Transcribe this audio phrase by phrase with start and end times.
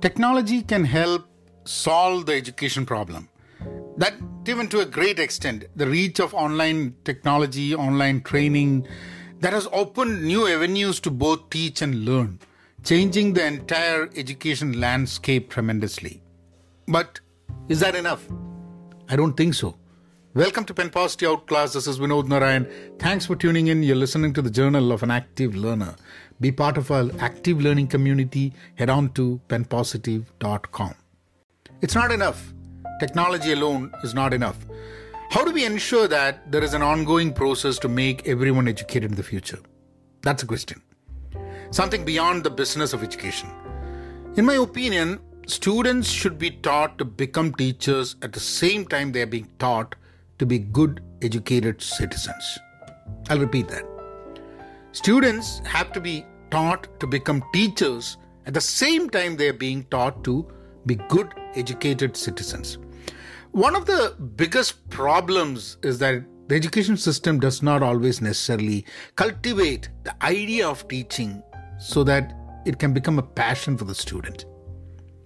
[0.00, 1.26] Technology can help
[1.64, 3.28] solve the education problem.
[3.96, 4.14] That,
[4.46, 8.86] even to a great extent, the reach of online technology, online training,
[9.40, 12.38] that has opened new avenues to both teach and learn,
[12.84, 16.22] changing the entire education landscape tremendously.
[16.86, 17.18] But
[17.68, 18.24] is that enough?
[19.08, 19.74] I don't think so.
[20.34, 21.72] Welcome to Pen Positivity Outclass.
[21.72, 22.68] This is Vinod Narayan.
[23.00, 23.82] Thanks for tuning in.
[23.82, 25.96] You're listening to the Journal of an Active Learner.
[26.40, 28.52] Be part of our active learning community.
[28.76, 30.94] Head on to penpositive.com.
[31.80, 32.52] It's not enough.
[33.00, 34.56] Technology alone is not enough.
[35.30, 39.16] How do we ensure that there is an ongoing process to make everyone educated in
[39.16, 39.58] the future?
[40.22, 40.80] That's a question.
[41.70, 43.50] Something beyond the business of education.
[44.36, 49.22] In my opinion, students should be taught to become teachers at the same time they
[49.22, 49.96] are being taught
[50.38, 52.58] to be good, educated citizens.
[53.28, 53.84] I'll repeat that.
[54.92, 58.16] Students have to be taught to become teachers
[58.46, 60.46] at the same time they are being taught to
[60.86, 62.78] be good, educated citizens.
[63.52, 68.86] One of the biggest problems is that the education system does not always necessarily
[69.16, 71.42] cultivate the idea of teaching
[71.78, 72.32] so that
[72.64, 74.46] it can become a passion for the student.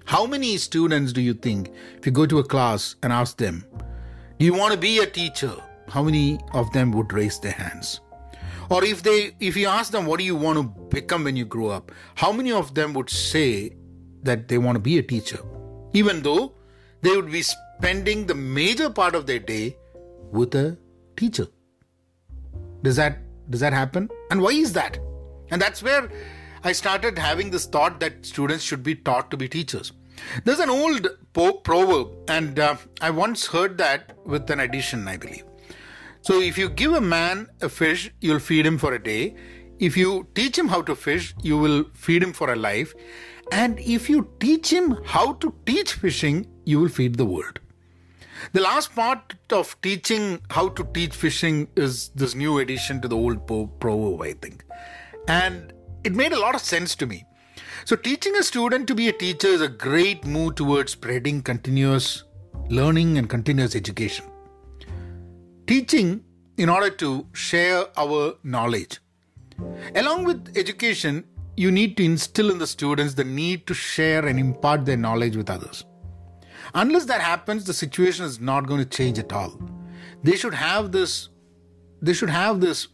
[0.05, 3.65] How many students do you think, if you go to a class and ask them,
[4.39, 5.55] Do you want to be a teacher?
[5.89, 8.01] How many of them would raise their hands?
[8.71, 10.65] Or if they if you ask them what do you want to
[10.97, 13.77] become when you grow up, how many of them would say
[14.23, 15.41] that they want to be a teacher?
[15.93, 16.55] Even though
[17.03, 19.77] they would be spending the major part of their day
[20.31, 20.79] with a
[21.17, 21.47] teacher.
[22.83, 23.19] Does that
[23.51, 24.09] does that happen?
[24.31, 24.99] And why is that?
[25.51, 26.11] And that's where
[26.65, 29.93] I started having this thought that students should be taught to be teachers.
[30.45, 35.17] There's an old po- proverb, and uh, I once heard that with an addition, I
[35.17, 35.45] believe.
[36.23, 39.35] So, if you give a man a fish, you'll feed him for a day.
[39.81, 42.95] If you teach him how to fish, you will feed him for a life.
[43.51, 47.59] And if you teach him how to teach fishing, you will feed the world.
[48.53, 53.17] The last part of teaching how to teach fishing is this new addition to the
[53.17, 53.47] old
[53.81, 54.65] proverb, I think.
[55.27, 55.73] And
[56.05, 57.25] it made a lot of sense to me.
[57.85, 62.23] So, teaching a student to be a teacher is a great move towards spreading continuous
[62.69, 64.25] learning and continuous education.
[65.67, 66.25] Teaching
[66.57, 69.01] in order to share our knowledge.
[69.95, 71.25] Along with education,
[71.57, 75.37] you need to instill in the students the need to share and impart their knowledge
[75.37, 75.85] with others.
[76.75, 79.61] Unless that happens, the situation is not going to change at all.
[80.23, 81.29] They should have this
[82.01, 82.89] they should have this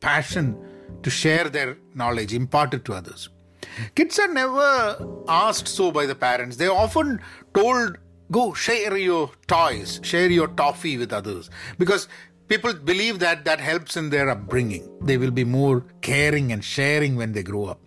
[0.00, 0.56] passion
[1.02, 3.28] to share their knowledge, impart it to others.
[3.96, 6.56] Kids are never asked so by the parents.
[6.56, 7.20] They're often
[7.54, 7.98] told,
[8.32, 11.50] go share your toys, share your toffee with others.
[11.78, 12.08] Because
[12.48, 14.90] people believe that that helps in their upbringing.
[15.00, 17.80] They will be more caring and sharing when they grow up.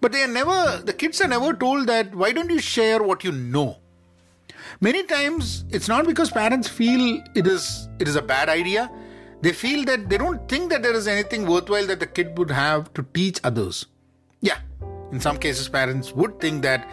[0.00, 3.24] But they are never, the kids are never told that, why don't you share what
[3.24, 3.78] you know?
[4.80, 8.90] Many times it's not because parents feel it is it is a bad idea.
[9.40, 12.50] They feel that they don't think that there is anything worthwhile that the kid would
[12.50, 13.86] have to teach others.
[14.40, 14.58] Yeah,
[15.12, 16.86] in some cases, parents would think that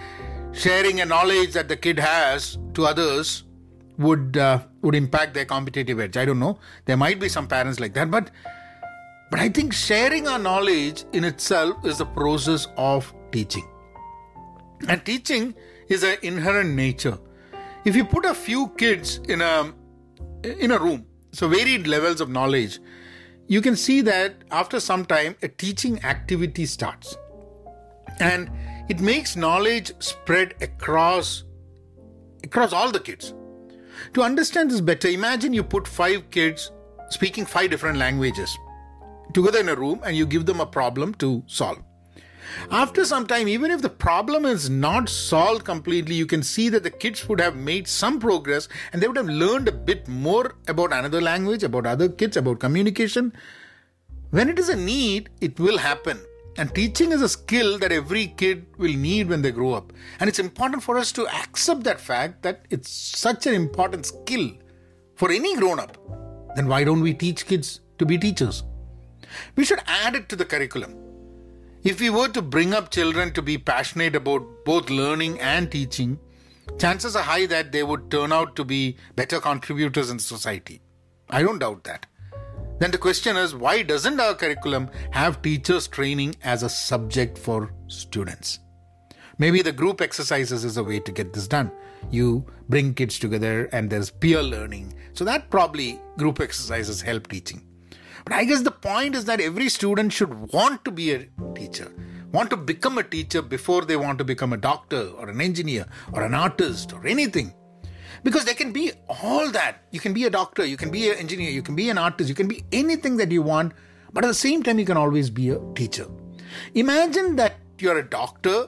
[0.54, 3.44] sharing a knowledge that the kid has to others
[3.98, 6.18] would uh, would impact their competitive edge.
[6.18, 6.60] I don't know.
[6.86, 8.32] There might be some parents like that, but
[9.32, 13.68] but I think sharing our knowledge in itself is the process of teaching.
[14.88, 15.56] And teaching
[15.88, 17.18] is an inherent nature.
[17.86, 19.74] If you put a few kids in a
[20.44, 22.80] in a room, so varied levels of knowledge,
[23.48, 27.18] you can see that after some time a teaching activity starts
[28.24, 28.50] and
[28.90, 31.44] it makes knowledge spread across
[32.44, 33.34] across all the kids.
[34.14, 36.72] To understand this better imagine you put five kids
[37.10, 38.58] speaking five different languages
[39.34, 41.80] together in a room and you give them a problem to solve.
[42.72, 46.84] After some time even if the problem is not solved completely you can see that
[46.84, 50.56] the kids would have made some progress and they would have learned a bit more
[50.68, 53.34] about another language about other kids about communication.
[54.32, 56.22] When it is a need it will happen
[56.58, 59.92] and teaching is a skill that every kid will need when they grow up.
[60.20, 64.52] And it's important for us to accept that fact that it's such an important skill
[65.16, 65.98] for any grown up.
[66.56, 68.64] Then why don't we teach kids to be teachers?
[69.56, 70.96] We should add it to the curriculum.
[71.84, 76.20] If we were to bring up children to be passionate about both learning and teaching,
[76.78, 80.82] chances are high that they would turn out to be better contributors in society.
[81.30, 82.06] I don't doubt that.
[82.80, 87.72] Then the question is why doesn't our curriculum have teachers training as a subject for
[87.88, 88.60] students?
[89.38, 91.72] Maybe the group exercises is a way to get this done.
[92.12, 94.94] You bring kids together and there's peer learning.
[95.14, 97.66] So that probably group exercises help teaching.
[98.26, 101.92] But I guess the point is that every student should want to be a teacher.
[102.32, 105.86] want to become a teacher before they want to become a doctor or an engineer
[106.14, 107.54] or an artist or anything.
[108.24, 109.84] Because they can be all that.
[109.92, 112.30] You can be a doctor, you can be an engineer, you can be an artist,
[112.30, 113.74] you can be anything that you want,
[114.14, 116.08] but at the same time, you can always be a teacher.
[116.74, 118.68] Imagine that you're a doctor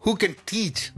[0.00, 0.90] who can teach.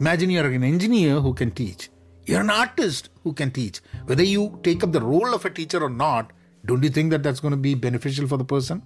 [0.00, 1.88] Imagine you're an engineer who can teach.
[2.26, 3.80] You're an artist who can teach.
[4.04, 6.32] Whether you take up the role of a teacher or not,
[6.66, 8.82] don't you think that that's going to be beneficial for the person?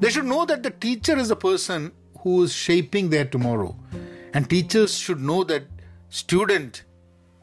[0.00, 3.76] They should know that the teacher is a person who is shaping their tomorrow.
[4.32, 5.64] And teachers should know that
[6.08, 6.84] student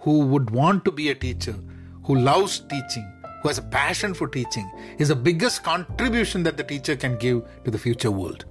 [0.02, 1.56] who would want to be a teacher,
[2.04, 3.12] who loves teaching,
[3.42, 7.44] who has a passion for teaching, is the biggest contribution that the teacher can give
[7.64, 8.46] to the future world.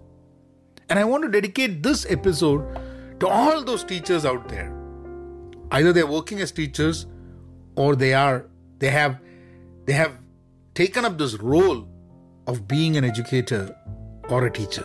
[0.89, 2.65] And I want to dedicate this episode
[3.21, 4.73] to all those teachers out there.
[5.71, 7.07] Either they're working as teachers
[7.77, 8.47] or they are
[8.79, 9.21] they have
[9.85, 10.13] they have
[10.75, 11.89] taken up this role
[12.47, 13.77] of being an educator
[14.29, 14.85] or a teacher.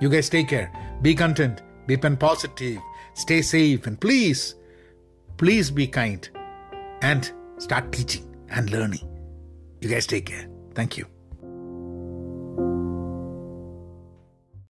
[0.00, 0.72] You guys take care.
[1.02, 1.62] Be content.
[1.86, 2.78] Be positive.
[3.14, 3.86] Stay safe.
[3.86, 4.56] And please,
[5.36, 6.28] please be kind
[7.02, 9.06] and start teaching and learning.
[9.80, 10.48] You guys take care.
[10.74, 11.15] Thank you.